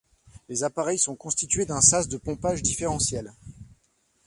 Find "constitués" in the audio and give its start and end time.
1.15-1.67